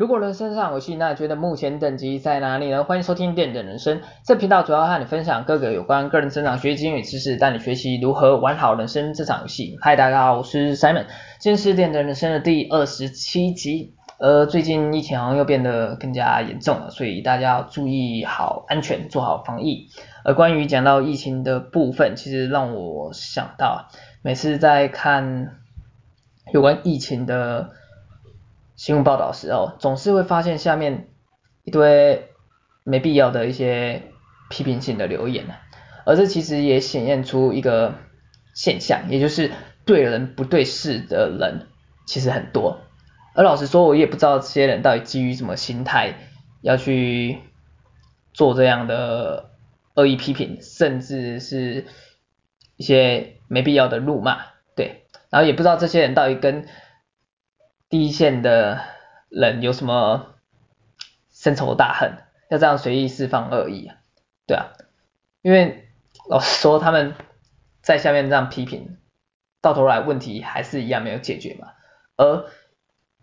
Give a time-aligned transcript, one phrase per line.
[0.00, 2.84] 如果人生上游戏，那觉得目前等级在哪里呢？
[2.84, 9.76] 欢迎收听电电人生，这频道主要和你分享各个有关个人成长学习经验与知识，带你学习如何玩好人生这场游戏。
[9.82, 11.04] 嗨，大家好，我是 Simon，
[11.38, 13.92] 今天是电电人生的第二十七集。
[14.18, 19.88] 呃，最近疫情好像又变得更加严重了，所以大家要注意好安全，做好防疫。
[20.24, 23.88] 而关于讲到疫情的部分，其实让我想到，
[24.22, 25.58] 每次在看
[26.54, 27.72] 有关疫情的。
[28.80, 31.08] 新闻报道的时候，总是会发现下面
[31.64, 32.30] 一堆
[32.82, 34.04] 没必要的一些
[34.48, 35.44] 批评性的留言，
[36.06, 37.92] 而这其实也显现出一个
[38.54, 39.50] 现象，也就是
[39.84, 41.66] 对人不对事的人
[42.06, 42.80] 其实很多。
[43.34, 46.14] 而老实说，我也不知道这些人到底基于什么心态
[46.62, 47.38] 要去
[48.32, 49.50] 做这样的
[49.92, 51.84] 恶意批评，甚至是
[52.78, 54.38] 一些没必要的辱骂，
[54.74, 56.64] 对，然后也不知道这些人到底跟
[57.90, 58.84] 第一线的
[59.28, 60.36] 人有什么
[61.32, 63.96] 深仇大恨，要这样随意释放恶意啊？
[64.46, 64.70] 对啊，
[65.42, 65.88] 因为
[66.28, 67.16] 老实说，他们
[67.82, 68.96] 在下面这样批评，
[69.60, 71.72] 到头来问题还是一样没有解决嘛。
[72.16, 72.46] 而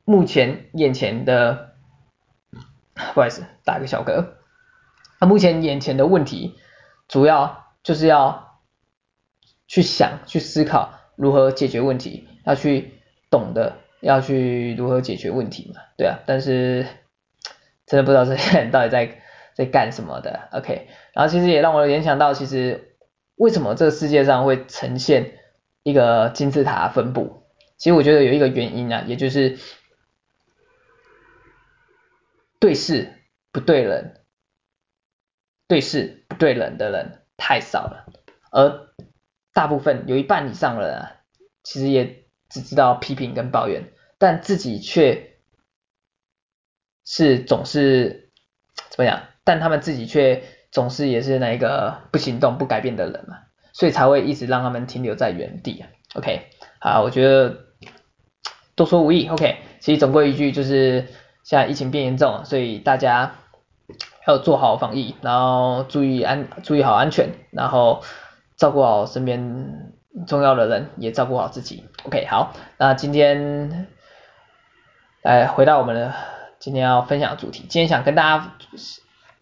[0.04, 1.76] 目前眼前的，
[3.14, 4.34] 不好意思，打个小嗝。
[5.22, 6.60] 那目前眼前的问题，
[7.08, 8.60] 主要就是要
[9.66, 13.00] 去想、去思考如何解决问题，要去
[13.30, 13.78] 懂得。
[14.00, 15.82] 要去如何解决问题嘛？
[15.98, 16.86] 对啊，但是
[17.86, 19.22] 真的不知道这些人到底在
[19.56, 20.50] 在干什么的。
[20.52, 22.96] OK，然后其实也让我联想到，其实
[23.36, 25.40] 为什么这个世界上会呈现
[25.82, 27.44] 一个金字塔分布？
[27.78, 29.58] 其实我觉得有一个原因啊，也就是
[32.60, 33.14] 对事
[33.52, 34.22] 不对人，
[35.68, 38.06] 对事不对人的人太少了，
[38.52, 38.90] 而
[39.54, 41.16] 大部分有一半以上的人啊，
[41.64, 42.27] 其实也。
[42.50, 45.34] 只知道批评跟抱怨，但自己却
[47.06, 48.32] 是总是
[48.90, 49.22] 怎么样？
[49.44, 53.40] 但他们自己却总是也是那一个不行动、不改变的人嘛，
[53.74, 55.86] 所以才会一直让他们停留在原地。
[56.16, 56.48] OK，
[56.80, 57.66] 好，我觉得
[58.76, 59.28] 多说无益。
[59.28, 61.08] OK，其实总归一句就是，
[61.44, 63.36] 现在疫情变严重，所以大家
[64.26, 68.04] 要做好防疫，然后注意安注意好安全，然后
[68.56, 69.94] 照顾好身边。
[70.26, 71.86] 重要的人也照顾好自己。
[72.04, 73.88] OK，好，那今天
[75.22, 76.14] 来回到我们的
[76.60, 77.66] 今天要分享的主题。
[77.70, 78.54] 今天想跟大家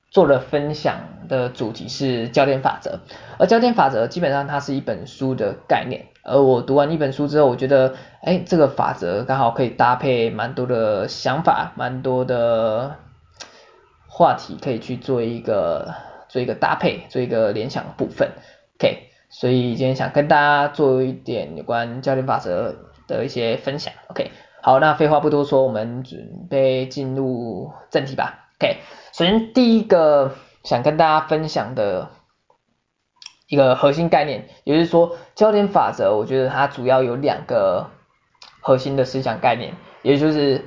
[0.09, 0.97] 做的分享
[1.29, 2.99] 的主题是焦点法则。
[3.37, 6.07] 而焦点法则基本上它是一本书的概念。
[6.23, 12.95] 而我读完一本书之后，我觉得，哎，这个法则刚好可以搭配蛮多的想法，蛮多的
[14.07, 15.93] 话题可以去做一个
[16.27, 18.31] 做一个搭配，做一个联想的部分。
[18.79, 19.04] OK。
[19.37, 22.73] 所以今天想跟大家做一点有关焦点法则
[23.05, 24.31] 的一些分享，OK，
[24.61, 28.77] 好，那废话不多说，我们准备进入正题吧，OK，
[29.11, 32.11] 首先第一个想跟大家分享的
[33.49, 37.89] 一个核心概念，也就是说焦点法则，我觉得它主要有两个
[38.61, 40.63] 核心的思想概念，也就是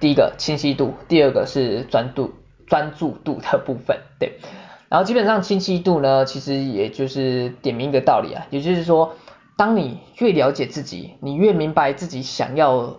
[0.00, 2.32] 第一个清晰度，第二个是专注
[2.66, 4.40] 专注度的部分，对。
[4.88, 9.14] 然后基本上清晰度呢，其实也就是点明一个道理啊，也就是说，
[9.56, 12.96] 当你越了解自己，你越明白自己想要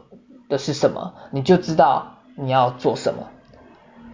[0.47, 3.27] 的是什么，你就知道你要做什么。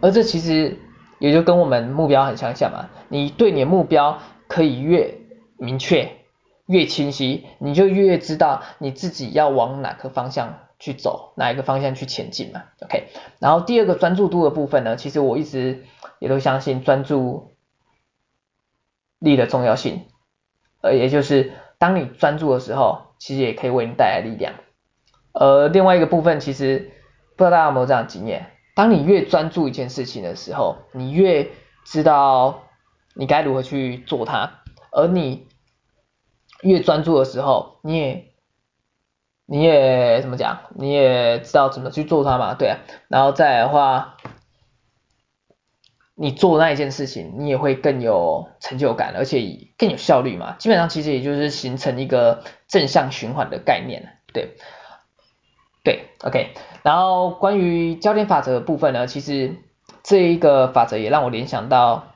[0.01, 0.77] 而这其实
[1.19, 5.15] 也就跟我们目标很相像嘛，你对你的目标可以越
[5.57, 6.11] 明确、
[6.67, 12.63] 越清晰，你就越知道你自己要往哪个方向去走，哪一个方向去前进嘛。
[12.83, 13.05] OK，
[13.39, 15.83] 然后第二个专注度的部分呢，其实我一直
[16.19, 17.54] 也都相信专注
[19.19, 20.05] 力的重要性，
[20.81, 24.53] 呃，也就是当你专注的时候，其实也可以为你带来力量。
[25.33, 26.91] 呃，另外一个部分，其实
[27.35, 31.49] 不知道大家有没有这样的经验，当你越专注一件事情的时候，你越
[31.85, 32.63] 知道
[33.15, 34.59] 你该如何去做它，
[34.91, 35.47] 而你
[36.61, 38.33] 越专注的时候，你也
[39.45, 42.77] 你也怎么讲，你也知道怎么去做它嘛，对啊，
[43.07, 44.17] 然后再来的话。
[46.17, 50.55] 你做那一件事情，你也会更有成就感，而且更有效率嘛。
[50.57, 54.55] 基本上其实也就是形成一个正向循环的概念，对，
[55.83, 56.53] 对，OK。
[56.83, 59.57] 然后关于焦点法则的部分呢，其实
[60.03, 62.13] 这一个法则也让我联想到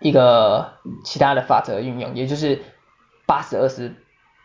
[0.00, 0.74] 一个
[1.04, 2.62] 其他的法则运用，也就是
[3.26, 3.94] 八十二十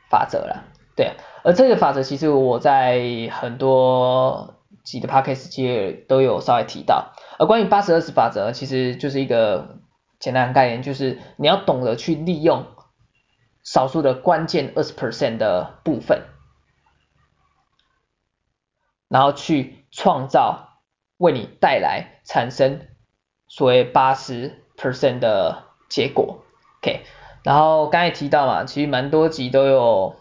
[0.10, 0.64] 法则啦，
[0.96, 1.12] 对。
[1.44, 4.55] 而这个法则其实我在很多
[4.86, 7.14] 集的 Podcast 其实都有稍微提到。
[7.38, 9.80] 而关于八十二十法则，其实就是一个
[10.20, 12.66] 简单的概念，就是你要懂得去利用
[13.64, 16.22] 少数的关键二十 percent 的部分，
[19.10, 20.80] 然后去创造
[21.18, 22.88] 为你带来产生
[23.48, 26.44] 所谓八十 percent 的结果
[26.82, 27.02] ，OK，
[27.44, 30.16] 然后刚才提到嘛，其实蛮多集都有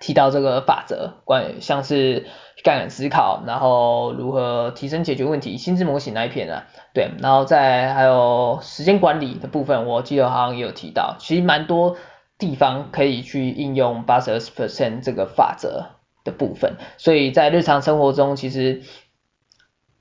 [0.00, 2.26] 提到这个法则，关于像是
[2.64, 11.96] 杠杆思考，然后如何提升解决问题，心智模型那一篇啊，对，然后再还有时间管理的部分，我记得好像也有提到，其实蛮多
[12.36, 15.86] 地方可以去应用八十二十 percent 这个法则
[16.24, 18.82] 的部分，所以在日常生活中，其实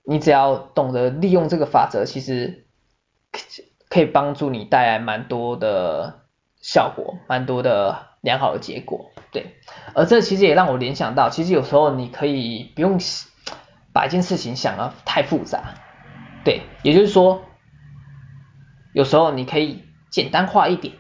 [0.03, 2.65] 你只要懂得利用这个法则，其实
[3.89, 6.21] 可以帮助你带来蛮多的
[6.61, 9.57] 效果，蛮多的良好的结果，对。
[9.93, 12.99] 而这其实也让我联想到，其实有时候你可以不用
[13.93, 15.75] 把一件事情想得太复杂，
[16.43, 16.61] 对。
[16.83, 17.43] 也就是说，
[18.93, 20.95] 有时候你可以简单化一点，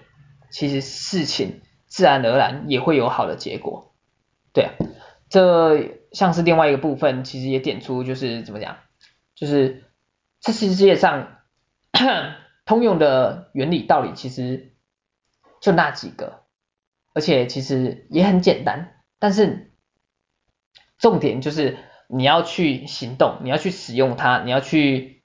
[0.49, 3.93] 其实事情自然而然也会有好的结果，
[4.53, 4.71] 对啊。
[5.29, 8.77] 这像是另外一个部分，其实也点出就是怎么讲，
[9.35, 9.83] 就是
[10.39, 11.39] 这世界上
[12.65, 14.71] 通用的原理道理，其实
[15.59, 16.43] 就那几个，
[17.17, 19.71] 而且其实也很简单，但是
[20.99, 25.23] 重点就是你要去行动，你要去使用它，你要去，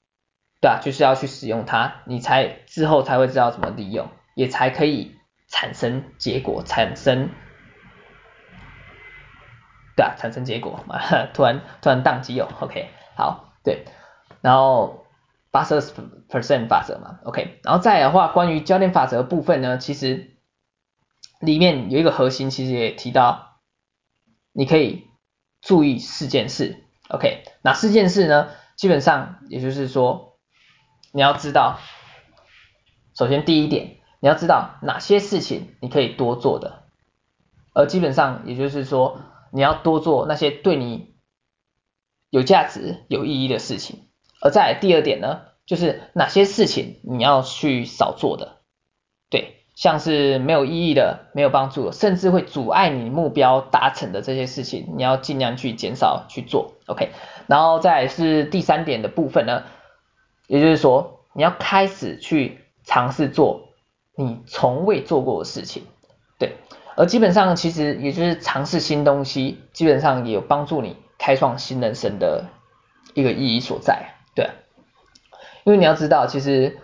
[0.59, 5.15] 对啊，就是要去使用它，你才之后才会知道怎么利用，也才可以
[5.47, 7.29] 产生结果，产生。
[9.95, 10.99] 对啊，产生结果嘛，
[11.35, 13.85] 突然突然宕机哦，OK，好，对，
[14.41, 15.05] 然后
[15.51, 15.79] 八十二
[16.27, 20.32] percent 法则嘛，OK，然后再的话，关于教练法则的部分呢，其实
[21.43, 23.59] 里面有一个核心，其实也提到，
[24.51, 25.07] 你可以
[25.61, 28.49] 注意四件事，OK，哪四件事呢？
[28.75, 30.39] 基本上也就是说，
[31.11, 31.79] 你要知道，
[33.15, 36.83] 首先第一点，你要知道哪些事情你可以多做的，
[37.73, 39.21] 而基本上也就是说。
[39.55, 41.13] 你要多做那些对你
[42.31, 44.09] 有价值、有意义的事情，
[44.41, 48.62] 而在第二点呢，就是哪些事情你要去少做的，
[49.75, 57.09] 像是没有意义的、没有帮助，甚至会阻碍你目标达成的这些事情，你要尽量去减少去做，OK。
[57.47, 59.63] 然后再来是第三点的部分呢，
[60.47, 63.69] 也就是说，你要开始去尝试做
[64.15, 65.83] 你从未做过的事情，
[66.37, 66.55] 对。
[66.95, 72.45] 而基本上，其实也就是尝试新东西，基本上也有帮助你开创新人生的
[73.15, 74.51] 一个意义所在，对。
[75.63, 76.77] 因为你要知道，其实，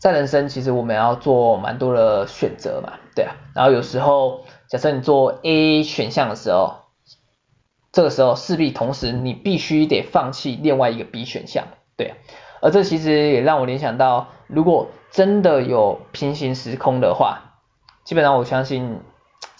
[0.00, 3.36] 在人生，其实我们要做蛮多的选择嘛，对啊。
[3.54, 6.74] 然后有时候，假设你做 A 选项的时候，
[7.92, 11.66] 这个时候势必同时你必须得放弃另外一个 B 选项，
[11.96, 12.16] 对啊。
[12.62, 17.42] 而这其实也让我联想到，如果真的有平行时空的话。
[18.02, 18.98] 基本上我相信，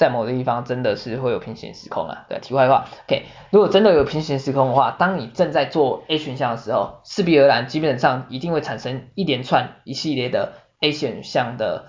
[0.00, 2.25] 在某个地方真的是会有平行时空啊。
[2.26, 11.85] 对，题外话，OK，如果真的有平行时空的话，当你正在做 A 选项的时候，势必而然，基本上一定会产生一连串一系列的 A 选项的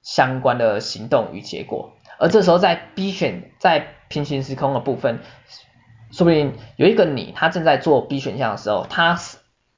[0.00, 1.92] 相关的行动与结果。
[2.18, 5.18] 而这时候在 B 选，在平行时空的部分，
[6.12, 9.18] 说不定有一个你，他正在做 B 选项的时候，他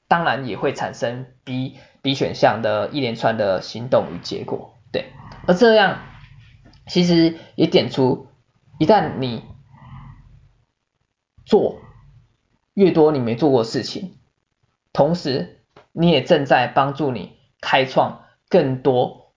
[0.06, 4.74] 当然也会产生 B B 选项的一连串的行动与结果。
[4.92, 5.06] 对，
[5.48, 5.98] 而这样。
[6.86, 8.26] 其实也点出，
[8.78, 9.44] 一旦你
[11.46, 11.80] 做
[12.74, 14.18] 越多你没做过的事情，
[14.92, 15.60] 同时
[15.92, 19.32] 你也正在帮助你开创更多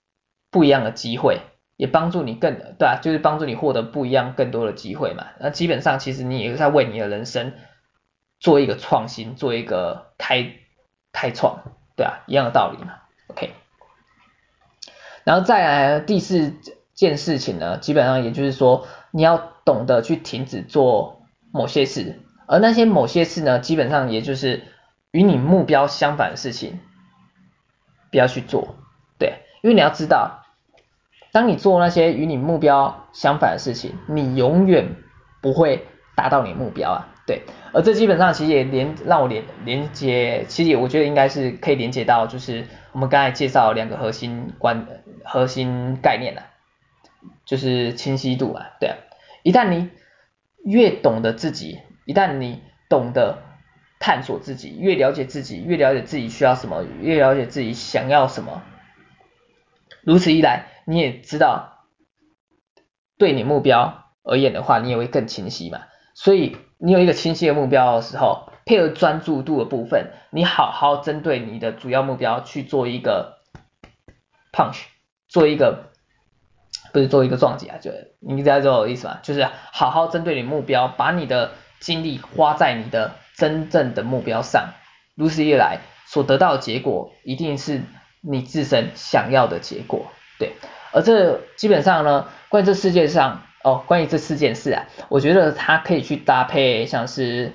[0.50, 1.41] 不一样的机会，
[1.77, 5.27] 也帮助你更对啊，就是帮助你获得不一样更多的机会嘛。
[5.39, 7.53] 那基本上其实你也是在为你的人生
[8.39, 10.55] 做一个创新，做一个开
[11.12, 11.62] 开创，
[11.96, 13.01] 对啊，一样的道理嘛。
[13.27, 13.53] OK，
[15.24, 16.55] 然后再来第四。
[16.96, 21.22] 件事情呢，基本上也就是说，你要懂得去停止做
[21.52, 24.64] 某些事，而那些某些事呢，基本上也就是
[25.12, 26.80] 与你目标相反的事情，
[28.12, 28.75] 不要去做，
[29.20, 30.46] 对，因为你要知道，
[31.34, 34.96] 当你做那些与你目标相反的事情，你永远
[35.42, 35.86] 不会
[36.16, 37.42] 达到你的目标啊，对，
[37.74, 44.88] 而这基本上其实也连让我连连接，其实我觉得应该是可以连接到，就是我们刚才介绍两个核心观
[45.25, 46.54] 核心概念啊。
[47.46, 48.98] 就是清晰度啊，对啊，
[49.44, 49.89] 一旦你
[50.63, 53.38] 越懂得自己，一旦你懂得
[54.00, 58.63] 探索自己，越了解自己，越了解自己需要什么，越了解自己想要什么，
[60.01, 61.86] 如此一来，你也知道，
[63.17, 65.82] 对你目标而言的话，你也会更清晰嘛。
[66.15, 73.39] 所以你有一个清晰的目标的时候，配合专注度的部分，你好好针对你的主要目标去做一个
[74.51, 74.86] punch，
[75.27, 75.91] 做一个。
[76.96, 79.18] 不是做一个撞击啊，就你知道这个意思吗？
[79.22, 84.70] 就是好好针对你目标，把你的精力花在你的真正的目标上，
[85.14, 87.82] 如此一来所得到的结果一定是
[88.22, 90.06] 你自身想要的结果，
[90.40, 90.54] 对。
[90.94, 97.52] 而这基本上呢，关于这世界上哦，关于这四件事啊，我觉得它可以去搭配像是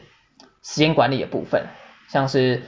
[0.62, 1.64] 时间管理的部分，
[2.10, 2.62] 像是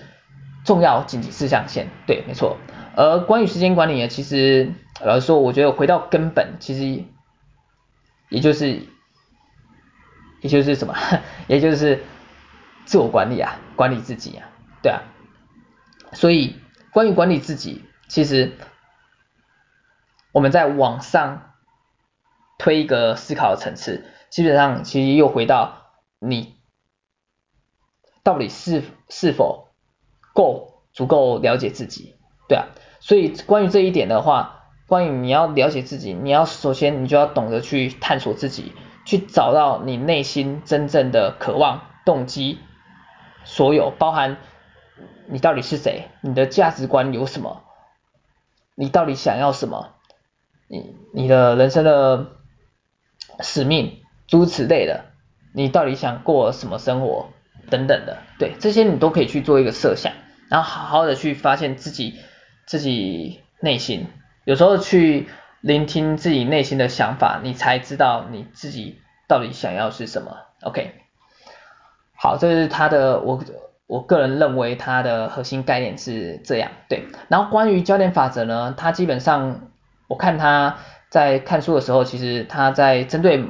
[0.65, 2.57] 重要紧急事项线，对，没错。
[2.97, 7.05] 而关于时间管理呢，其实老实说，我觉得回到根本，其实
[8.29, 8.83] 也就是
[10.41, 10.95] 也就是什么，
[11.49, 12.05] 也就是
[12.85, 14.49] 自我管理啊，管理自己啊，
[14.83, 15.03] 对啊。
[16.13, 16.57] 所以
[16.93, 18.53] 关于管理自己，其实。
[20.35, 21.53] 我们在往上
[22.57, 26.57] 推一个思考的层次，基本上其实又回到你
[28.23, 29.69] 到底是是否
[30.33, 32.17] 够足够了解自己，
[32.49, 32.69] 对啊，
[32.99, 34.62] 所以关于这一点的话，
[34.93, 38.75] 关于你要了解自己，你要首先你就要懂得去探索自己，
[39.07, 42.59] 去找到你内心真正的渴望、动机，
[43.43, 44.37] 所有包含
[45.29, 47.63] 你到底是谁，你的价值观有什么，
[48.75, 49.95] 你到底想要什么。
[50.69, 52.27] 你你的人生的
[53.41, 55.07] 使命，诸此类的，
[55.55, 57.31] 你到底想过什么生活
[57.71, 60.13] 等等的，对，这些你都可以去做一个设想，
[60.51, 62.17] 然后好好的去发现自己
[62.67, 64.09] 自己内心，
[64.45, 65.29] 有时候去
[65.61, 70.37] 聆听自己内心的想法，你才知道你自己到底想要是什么。
[70.63, 70.93] OK，
[72.17, 73.43] 好，这是他的，我
[73.87, 79.69] 我个人认为他的核心概念是这样，对，然后关于焦点法则呢，他基本上。
[80.09, 80.77] 我看他
[81.09, 83.47] 在看书的时候，其实他在针对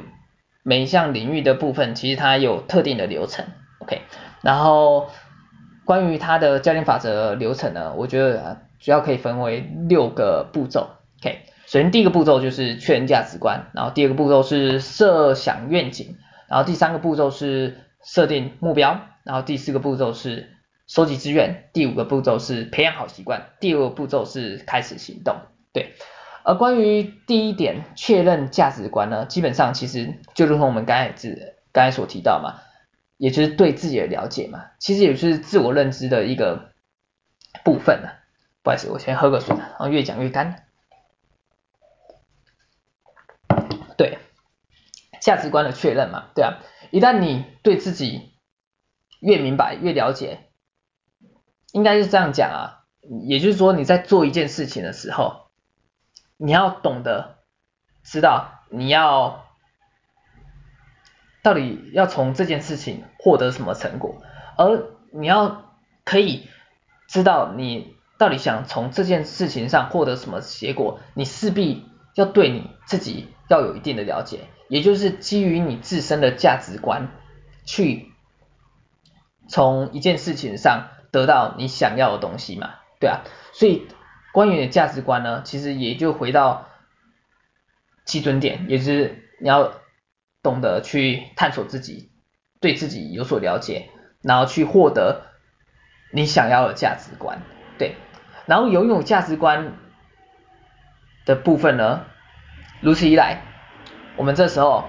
[0.61, 3.45] 每一项领域的部分，其实他有特定的流程
[3.79, 4.03] ，OK。
[4.41, 5.09] 然后
[5.83, 10.89] 关于他的焦点法则流程呢，我觉得主要可以分为六个步骤
[11.21, 11.45] ，OK。
[11.67, 16.17] 首先第一个步骤就是确认价值观，然后第二个步骤是设想愿景，
[16.49, 20.49] 然后第三个步骤是设定目标，然后第四个步骤是
[20.85, 25.37] 收集资源，第五个步骤是培养好习惯，第六个步骤是开始行动，
[25.71, 25.93] 对。
[26.43, 32.59] 而关于第一点确认价值观呢，基本上其实就如同我们刚才自刚才所提到嘛，
[33.15, 36.73] 也就是对自己的了解嘛，其实也就是自我认知的一个
[37.63, 38.09] 部分呢。
[38.63, 40.65] 不好意思，我先喝个水，然后越讲越干。
[43.97, 44.17] 对，
[45.21, 48.33] 价值观的确认嘛，对啊，一旦你对自己
[49.19, 50.49] 越明白越了解，
[51.71, 52.85] 应该是这样讲啊，
[53.27, 55.43] 也就是说你在做一件事情的时候。
[56.35, 57.37] 你要懂得
[58.03, 59.45] 知道你要
[61.41, 64.21] 到底要从这件事情获得什么成果，
[64.57, 66.49] 而你要可以
[67.07, 67.92] 知道你
[68.23, 71.83] 到底想从这件事情上获得什么结果，你势必
[72.15, 77.09] 要对你自己要有一定的了解，也就是基于你自身的价值观
[77.65, 78.13] 去
[79.49, 83.87] 从一件事情上得到你想要的东西嘛，对啊，所以。
[84.31, 86.67] 关于你的价值观呢，其实也就回到
[88.03, 89.73] 基准点，也是你要
[90.41, 92.09] 懂得去探索自己，
[92.59, 93.91] 对自己有所了解，
[94.23, 95.27] 然后去获得
[96.11, 97.43] 你想要的价值观，
[97.77, 97.95] 对，
[98.45, 99.73] 然后拥有价值观
[101.25, 102.05] 的部分呢，
[102.81, 103.41] 如此一来，
[104.17, 104.85] 我们这时候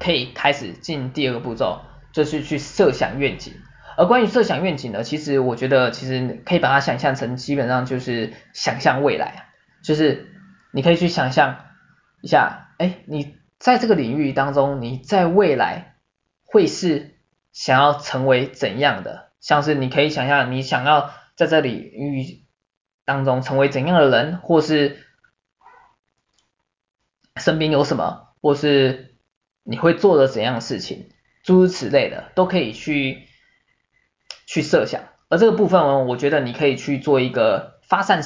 [0.00, 3.54] 可以开始进第二个步骤，就是去设想愿景。
[3.96, 9.48] 而关于设想愿景呢，其实我觉得其实可以把它想象成基本上就是想象未来，
[9.82, 10.32] 就是
[10.72, 11.64] 你可以去想象
[12.22, 15.96] 一下，哎，你在这个领域当中，你在未来
[16.44, 17.16] 会是
[17.52, 19.30] 想要成为怎样的？
[19.40, 22.44] 像是你可以想象你想要在这里与
[23.08, 25.04] 当中成为怎样的人，或是
[27.36, 29.16] 身边有什么，或是
[29.64, 31.08] 你会做的怎样的事情，
[31.42, 33.26] 诸如此类的，都可以去。
[34.50, 38.22] 去设想，而这个部分呢，我觉得你可以去做一个发散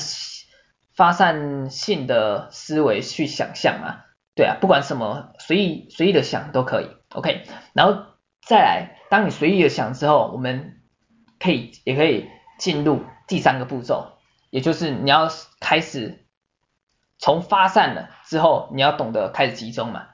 [0.94, 8.04] 发散性的思维去想象啊，对啊，不管什么随意随意的想都可以，OK，然后
[8.46, 10.80] 再来，当你随意的想之后，我们
[11.40, 14.12] 可以也可以进入第三个步骤，
[14.52, 15.30] 也就是你要
[15.60, 16.26] 开始
[17.16, 20.08] 从发散了之后，你要懂得开始集中嘛，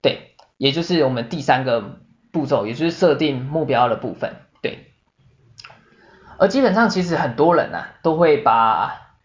[0.00, 2.00] 对，也就是我们第三个
[2.32, 4.90] 步骤，也就是设定目标的部分，对。
[6.38, 9.18] 而基本上，其实很多人呐、啊，都会把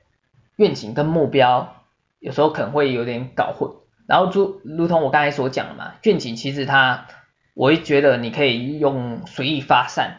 [0.58, 1.86] 愿景跟目标，
[2.20, 3.72] 有时候可能会有点搞混。
[4.08, 7.08] 然后就如同我刚才所讲的嘛，愿景其实它，
[7.54, 10.18] 我会觉得你可以用随意发散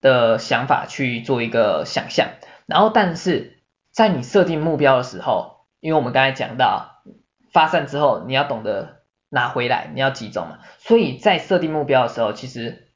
[0.00, 2.28] 的想法去做一个想象。
[2.68, 7.02] 然后，但是在你设定目标的时候，因为我们刚才讲到，
[7.50, 10.58] 发散之后你要懂得拿回来，你要集中嘛。
[10.78, 12.92] 所以在设定目标的时候，其实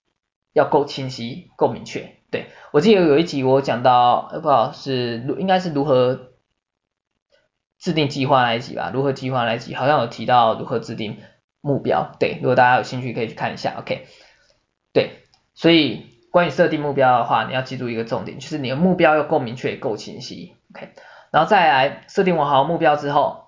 [0.53, 2.17] 要够清晰、够明确。
[2.31, 6.33] 对，我记得有一集我讲到，呃不好是应该是如何
[7.79, 8.91] 制定计划那一集吧？
[8.93, 11.19] 如何计划那一集好像有提到如何制定
[11.63, 12.15] 目标。
[12.21, 13.77] 对，如果大家有兴趣可以去看一下。
[13.79, 14.07] OK，
[14.93, 15.23] 对，
[15.55, 20.55] 所以关于设定目标的话，你要记住一个重点，就是你的目标要够明确、够清晰。
[20.75, 20.89] OK，
[21.31, 23.45] 然后再来设定完好目标之后，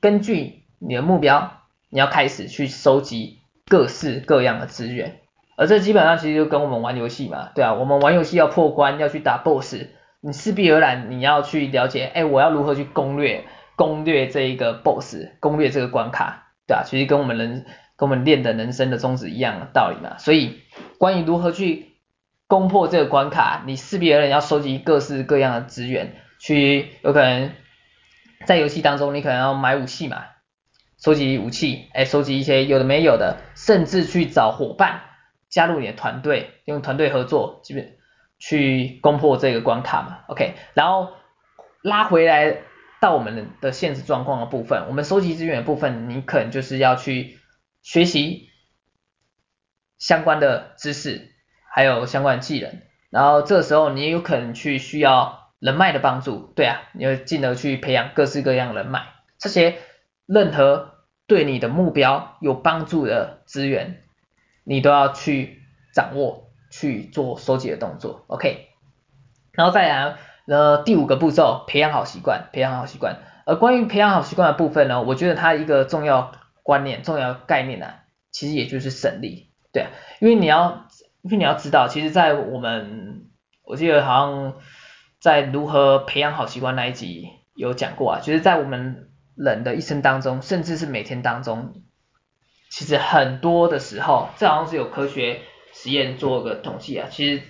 [0.00, 1.52] 根据你的目标，
[1.90, 5.18] 你要开始去收集各式各样的资源。
[5.56, 9.88] 而这基本上其实就跟我们玩游戏嘛，对啊，我们玩游戏要破关，要去打 BOSS，
[10.20, 17.66] 你势必而然你要去了解，哎，我要如何去攻略攻略这一个 BOSS，攻略这个关卡，对啊，其实跟我们人
[17.96, 20.16] 跟我们练的人生的宗旨一样的道理嘛。
[20.18, 20.60] 所以
[20.98, 21.87] 关于如何去
[22.48, 27.52] 攻破这个关卡，你势必而然要收集各式各样的资源，去有可能
[28.46, 30.24] 在游戏当中你可能要买武器嘛，
[31.00, 35.02] 收集武器，哎，收集一些有的没有的，甚至去找伙伴。
[35.50, 37.96] 加入你的团队，用团队合作，基本
[38.38, 41.08] 去攻破这个关卡嘛，OK，然后
[41.80, 42.58] 拉回来
[43.00, 47.38] 到我们的现实状况的部分，我们收集资源的部分，你可能就是要去
[47.80, 48.50] 学习
[49.96, 51.32] 相关的知识，
[51.78, 52.72] 还有相关技能，
[53.08, 59.02] 然后这时候你也有可能去需要人脉的帮助，对啊，你要进而去培养各式各样人脉，
[59.38, 59.76] 这些
[60.26, 60.94] 任何
[61.28, 64.02] 对你的目标有帮助的资源。
[64.64, 65.62] 你都要去
[65.94, 68.70] 掌握，去做收集的动作，OK。
[69.52, 70.16] 然后再来，
[70.48, 73.18] 呃，第五个步骤，培养好习惯，培养好习惯。
[73.46, 76.32] 而关于培养好习惯的部分呢，我觉得它一个重要
[76.64, 77.86] 观念、重要概念呢、
[78.32, 80.87] 其实也就是省力，对啊，因为你要，
[81.22, 83.30] 因为你要知道，其实，在我们，
[83.64, 84.54] 我记得好像
[85.20, 91.82] 在如何培养好习惯那一集有讲过啊，就是在我们人的一生当中，甚至是每天当中。
[92.70, 95.40] 其实很多的时候，这好像是有科学
[95.72, 97.08] 实验做个统计啊。
[97.10, 97.42] 其实，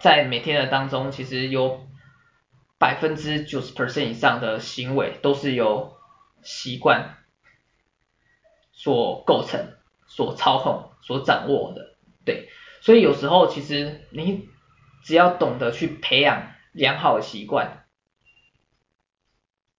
[0.00, 1.86] 在每天的当中，其实有
[2.78, 5.96] 百分之九十 percent 以上的行为都是由
[6.42, 7.16] 习惯
[8.72, 11.96] 所构成、所操控、所掌握的。
[12.24, 12.48] 对，
[12.84, 14.46] 所以有时候其实你
[15.04, 17.86] 只要懂得去培养良好的习惯，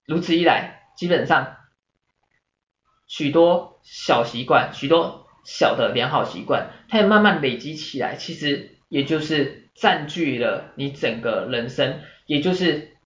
[0.07, 1.57] 如此一来，基本上。
[3.07, 12.97] 许多小习惯，许多小的良好习惯，它也慢慢累积起来，其实也就是占据了你整个人生，也就是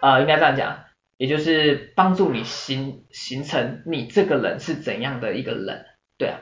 [0.00, 0.84] 啊、应该这样讲，
[1.16, 6.38] 也就是帮助你形形成你这个人是怎样的一个人，对啊。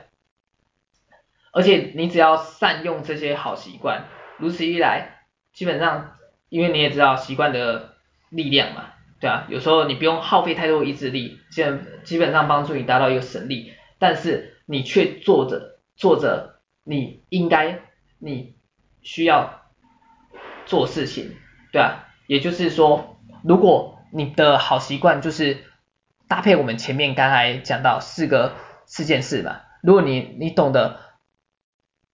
[1.57, 4.05] 而且你只要善用这些好习惯，
[4.37, 6.11] 如此一来，基本上，
[6.49, 7.95] 因为你也知道习惯的
[8.29, 8.85] 力量嘛。
[9.19, 17.79] 对啊，有时候你不用耗费太多意志力，基本基本上帮助你达到一个省力，但是你却做着做着你应该
[18.19, 18.53] 你
[19.01, 19.63] 需要
[20.67, 21.31] 做事情，
[21.71, 25.57] 对啊，也就是说，如果你的好习惯就是
[26.27, 28.53] 搭配我们前面刚才讲到四个
[28.85, 30.99] 四件事嘛，如果你你懂得，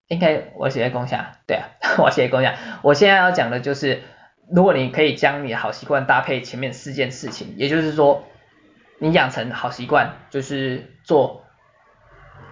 [0.08, 4.04] 应该我写在共享，对啊， 我写在共享，我现在要讲的就是。
[4.52, 8.28] 如果你可以将你的好习惯搭配前面四件事情，也就是说，
[9.00, 11.46] 你养成好习惯就是做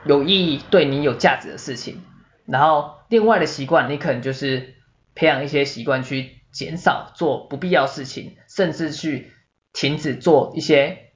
[0.05, 2.01] 有意义、对你有价值的事情，
[2.47, 4.73] 然后另外的习惯，你可能就是
[5.15, 9.33] 培养一些习惯去减少做不必要事情，甚至去
[9.73, 11.11] 停止做一些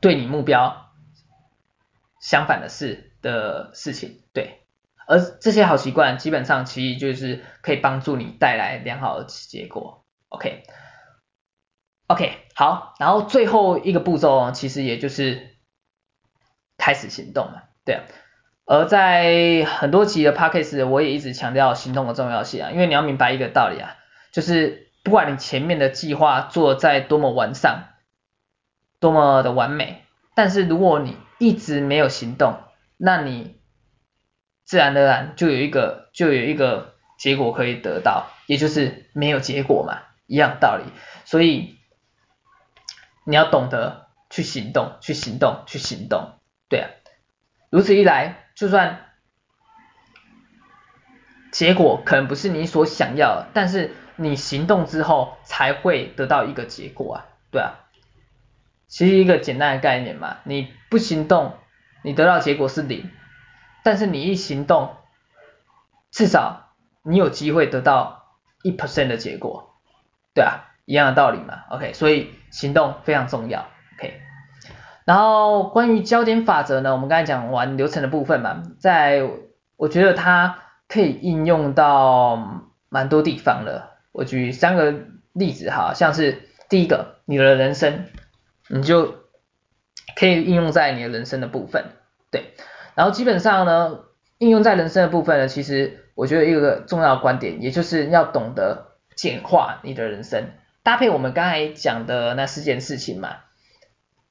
[0.00, 0.90] 对你目标
[2.20, 4.61] 相反的事的事情，对。
[5.06, 10.62] 而这些好习惯基本上其实就是可以帮助你带来良好的结果，OK，OK，、
[12.54, 15.56] 好，然后最后一个步骤其实也就是
[16.76, 18.02] 开始行动嘛，对啊，
[18.64, 23.96] 而在很多集的 Podcast 我也一直强调行动的重要性啊，因为你要明白一个道理啊，
[24.32, 27.94] 就是不管你前面的计划做再多么完善，
[29.00, 32.60] 多么的完美，但是如果你一直没有行动，
[32.96, 33.56] 那你
[34.72, 40.84] 自然而然就有一个就有一个结果可以得到，也就是没有结果嘛，一样道理。
[41.26, 41.76] 所以
[43.26, 46.38] 你要懂得去行动，去行动，去行动，
[46.70, 46.88] 对啊。
[47.68, 49.10] 如此一来，就算
[51.52, 57.74] 结果可能不是你所想要的，但是你行动之后才会得到一个结果啊，对啊。
[58.86, 61.58] 其实一个简单的概念嘛，你不行动，
[62.02, 63.10] 你得到结果是零。
[63.84, 64.94] 但是你一行动，
[66.10, 69.74] 至少你有机会得到一 percent 的结果，
[70.34, 73.66] 对啊，一样的道理嘛，OK，所以行动非常重要
[73.98, 74.20] ，OK。
[75.04, 79.28] 然后关于焦点法则呢，我们刚才讲完流程的部分嘛，在
[79.76, 83.90] 我觉得它可以应用到蛮多地方的。
[84.12, 84.94] 我举三个
[85.32, 88.06] 例子哈，像是第一个，你的人生，
[88.68, 89.16] 你就
[90.14, 91.86] 可以应用在你的人生的部分，
[92.30, 92.54] 对。
[92.94, 94.00] 然后基本上呢，
[94.38, 100.50] 应用在人生的部分呢，其实我觉得一个重要的观点，也就是要懂得简化你的人生，
[100.82, 103.36] 搭配我们刚才讲的那四件事情嘛，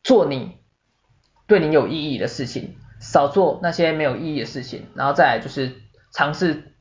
[0.03, 0.57] 做你
[1.47, 5.75] 对你有意义的事情，少做那些没有意义的事情，然后再来就是
[6.13, 6.75] 尝试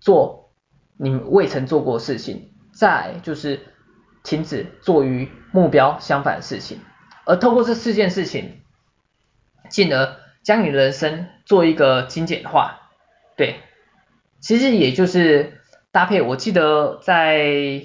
[0.00, 0.52] 做
[0.98, 3.60] 你未曾做过的事情，再来就是
[4.22, 6.80] 停止做与目标相反的事情，
[7.24, 8.60] 而透过这四件事情，
[9.70, 12.92] 进而将你的人生做一个精简化，
[13.36, 13.56] 对，
[14.38, 17.82] 其实也就是搭配，我记得在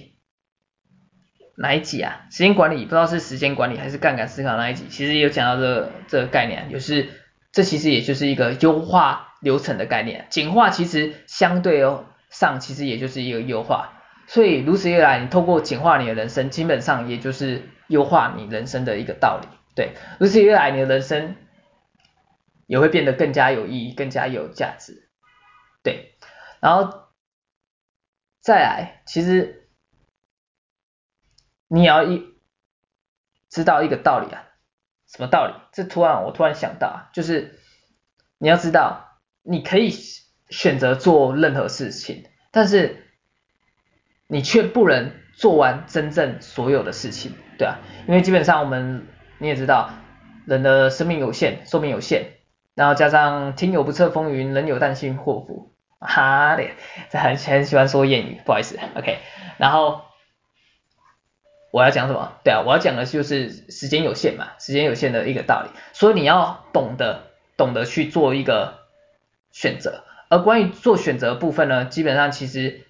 [1.56, 2.28] 哪一集啊？
[2.30, 7.10] 时间管理，不知道是时间管理还是杠杆思考那一集，其实有讲到这个这个概念，就是
[7.52, 21.36] 这其实也就是一个优化流程的概念，简化其实相对哦上其实也就是一个优化，所以如此一来，你透过简化你的人生，基本上也就是优化你人生的一个道理，对，如此一来，你的人生。
[22.72, 25.10] 也会变得更加有意义，更加有价值，
[25.84, 26.16] 对，
[26.62, 27.10] 然后
[28.40, 29.68] 再来，其实
[31.68, 32.34] 你也要一
[33.50, 34.48] 知道一个道理啊，
[35.06, 35.54] 什么道理？
[35.74, 37.60] 这突然我突然想到啊，就是
[38.38, 39.92] 你要知道，你可以
[40.50, 43.06] 选择做任何事情，但是
[44.28, 49.06] 你却不能做完真正所有的事情，对啊，因为基本上我们
[49.40, 49.92] 你也知道，
[50.46, 52.38] 人的生命有限，寿命有限。
[52.74, 56.64] 然后加上天有不测风云，人有旦夕祸福，哈的，
[57.10, 59.20] 这很很喜欢说谚语，不好意思，OK。
[59.58, 60.04] 然后
[61.72, 62.32] 我要讲什么？
[62.46, 67.24] 对啊，我要讲的就是时间有限嘛，时间有限的一个道理，所以你要懂得
[67.58, 68.80] 懂得去做一个
[69.52, 70.06] 选择。
[70.30, 72.88] 而关于做选择的部分呢，基本上其实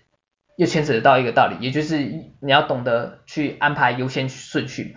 [0.58, 4.96] 又牵扯到一个道理，也就是你要懂得去安排优先顺序，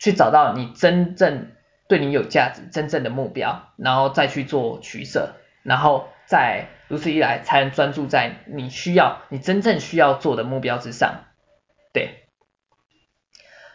[0.00, 1.52] 去找到你真正。
[1.88, 11.24] 对你有价值真正的目标，然后再去做取舍，然后再如此一来，才能专注在你需要、你真正需要做的目标之上。
[11.92, 12.24] 对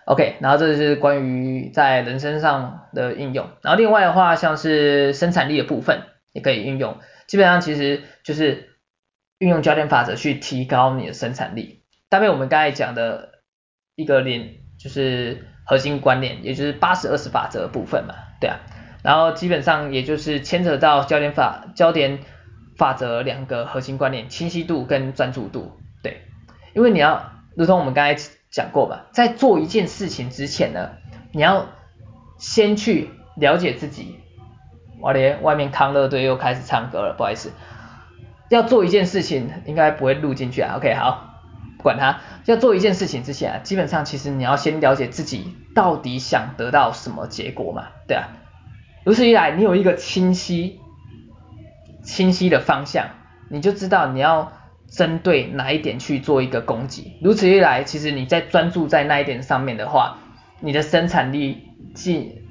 [0.05, 3.49] ，OK，然后这是关于在人生上的应用。
[3.61, 6.01] 然后另外的话，像是生产力的部分
[6.33, 6.97] 也可以运用，
[7.27, 8.77] 基本上其实就是
[9.37, 11.83] 运用焦点法则去提高你的生产力。
[12.09, 13.39] 搭配我们刚才讲的
[13.95, 15.47] 一个连就是。
[15.65, 18.59] 核心观念，也就是八十二十法则部分嘛，对啊，
[19.03, 22.19] 然后基本上也就是牵扯到焦点法、焦点
[22.77, 25.77] 法则两个核心观念：清晰度跟专注度。
[26.03, 26.21] 对，
[26.73, 30.91] 因为你要，如同我们刚才讲过嘛，在做一件事情之前呢，
[31.31, 31.67] 你要
[32.37, 34.19] 先去了解自己。
[34.99, 37.51] 我连外面康乐队又开始唱歌了，不好意思。
[38.49, 40.75] 要做一件事情，应该不会录进去啊。
[40.77, 41.30] OK，好。
[41.81, 48.29] 不管他要做一件事情之前啊，基本上其实你要先了解自己到底想得到什么结果嘛，对啊。
[49.03, 50.79] 如此一来，你有一个清晰、
[52.03, 53.07] 清晰的方向，
[53.49, 54.53] 你就知道你要
[54.87, 57.13] 针对哪一点去做一个攻击。
[57.19, 60.19] 如此一来，其实你在专注在那一点上面的话，
[60.59, 61.63] 你的生产力
[61.95, 62.43] 进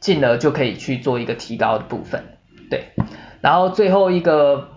[0.00, 2.24] 进而就可以去做一个提高的部分，
[2.68, 2.86] 对。
[3.40, 4.68] 然后最后一个。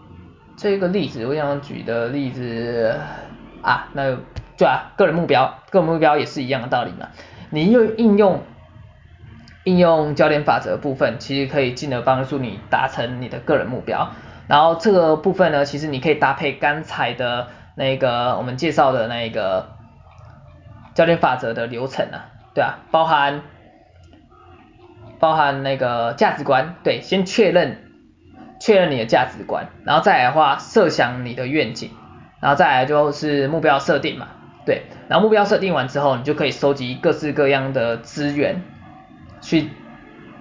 [0.55, 2.95] 这个例子，我想举的例子
[3.63, 4.17] 啊，那
[4.57, 7.07] 对啊，个人目标，个人目标也是一样的道理嘛。
[7.49, 8.43] 你用应用
[9.63, 14.11] 应用焦点法则部分，其实可以进而帮助你达成你的个人目标。
[14.47, 19.69] 然后这个部分呢，其实你可以搭配刚才的那个我们介绍的那个
[20.93, 23.41] 焦点法则的流程啊，对啊，包含
[25.19, 27.79] 包含那个价值观，对，先确认。
[28.59, 31.89] 确认你的价值观，然后再来的话，设想你的愿景，
[32.43, 34.27] 然后再来就是目标设定嘛，
[34.65, 38.61] 对，然后目标设定完之后，你就可以收集各式各样的资源，
[39.39, 39.69] 去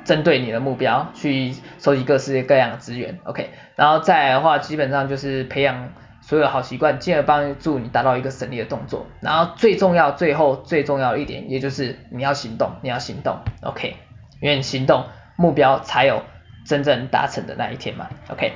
[0.05, 13.95] 针对你的目标去收集各式各样的资源，OK，然后再来的话，基本上就是培养所有好习惯，进而帮助你达到一个省力的动作，然后最重要、最后最重要的一点，也就是你要行动，你要行动，OK，
[14.41, 15.05] 因为你行动，
[15.37, 16.23] 目标才有。
[16.65, 18.53] 真正达成的那一天嘛，OK，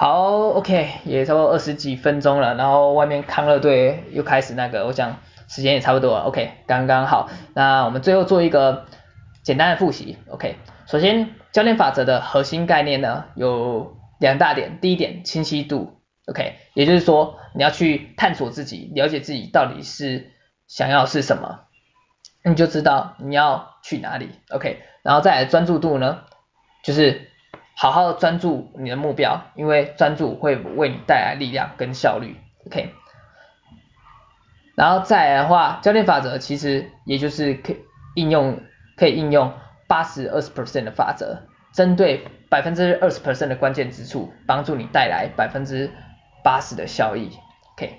[0.00, 8.86] 好，OK，也差不多二十几分钟了，然后外面康乐队又开始那个，我想时间也差不多了，OK，刚刚好，那我们最后做一个
[9.42, 20.30] 简单的复习，OK，首先教练法则的核心概念呢有两大点，第一点清晰度，OK，也就是说你要去探索自己，了解自己到底是
[20.66, 21.60] 想要是什么，
[22.42, 26.22] 你就知道你要去哪里，OK，然后再来专注度呢，
[26.82, 27.26] 就是。
[27.82, 32.92] 好好专注你的目标，因为专注会为你带来力量跟效率，OK。
[34.74, 37.78] 然后再来的话，焦点法则其实也就是可以
[38.16, 38.60] 应用
[38.98, 39.54] 可以应用
[39.88, 41.38] 八十二十 percent 的法则，
[41.72, 45.90] 针对百分之二十 percent 的关键之处，帮助你带来百分之
[46.44, 47.30] 八十的效益
[47.72, 47.94] ，OK。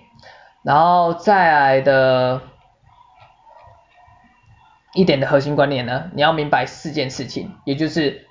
[0.61, 2.39] 然后再来的
[4.93, 8.27] 一点的核心观念呢，你要明白四件事情，也就是。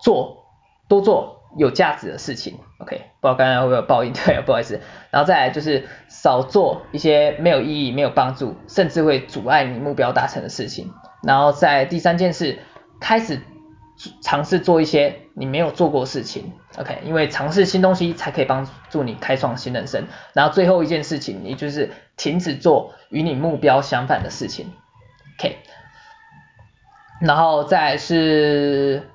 [0.00, 0.46] 做
[0.88, 4.80] 多做有价值的事情，OK，不知道刚才会不会有报应， 对，不好意思。
[5.10, 10.92] 然后再来就是少做一些没有意义、没有帮助，甚至会阻碍你目标达成的事情。
[11.22, 12.58] 然后在第三件事，
[13.00, 13.40] 开始
[14.22, 20.06] 尝试做一些你没有做过事情，OK，因为尝试新东西才可以帮助你开创新人生。
[20.34, 24.70] 然后最后一件事情，也就是停止做与你目标相反的事情
[25.38, 25.56] ，OK。
[27.20, 29.08] 然后再是。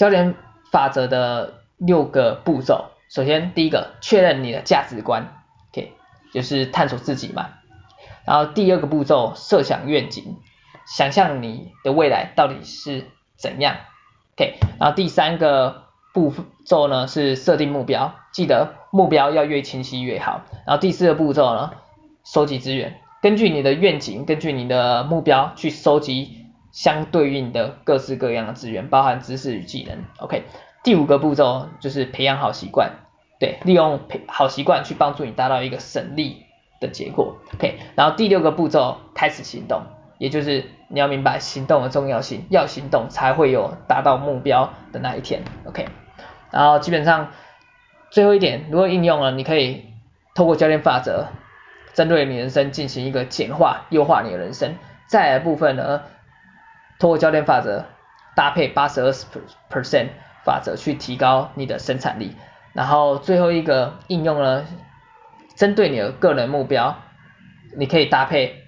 [0.00, 0.34] 焦点
[0.72, 5.30] 法则的六个步骤，首先第一个确认你的价值观
[5.70, 5.92] ，OK，
[6.32, 7.50] 就是探索自己嘛。
[8.24, 10.38] 然后第二个步骤设想愿景，
[10.86, 13.76] 想象你的未来到底是怎样
[14.36, 14.54] ，OK。
[14.78, 15.82] 然后第三个
[16.14, 16.32] 步
[16.64, 20.40] 骤呢是设定目标，记得目标要越清晰越好。
[20.66, 21.72] 然后第四个步骤呢，
[22.24, 26.39] 收集资源，根据你的愿景，根据你的目标去收集。
[26.72, 30.04] 相对应的各式各样的资源，包含知识与技能。
[30.18, 30.44] OK，
[30.82, 32.92] 第五个步骤就是培养好习惯，
[33.38, 36.46] 对，利用培好习惯去帮助你达到一个省力
[36.80, 37.36] 的结果。
[37.54, 39.82] OK，然后第六个步骤开始行动，
[40.18, 45.42] 也就是你要明白行动的重要性，要行动才会有达到目标的那一天。
[45.64, 45.88] OK，
[46.50, 47.32] 然后基本上
[48.10, 49.86] 最后一点，如果应用了，你可以
[50.34, 51.26] 透过焦点法则，
[51.94, 54.76] 针对你人生进行一个简化，优化你的人生。
[55.08, 56.02] 再来的部分呢？
[57.00, 57.86] 通过焦点法则
[58.36, 59.26] 搭配八十二十
[59.68, 60.10] percent
[60.44, 62.36] 法则去提高你的生产力，
[62.72, 64.64] 然后最后一个应用呢，
[65.56, 66.96] 针对你的个人目标，
[67.76, 68.62] 你可以搭配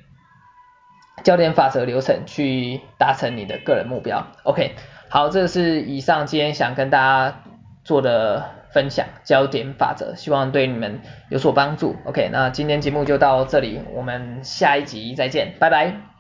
[1.23, 4.27] 焦点法则流程去达成你的个人目标。
[4.43, 4.75] OK，
[5.09, 7.43] 好，这是以上今天想跟大家
[7.85, 11.97] 做的分享，焦点法则，希望对你们有所帮助。
[12.07, 16.12] OK，那今天节目就到这里，我们下一集再见，拜拜。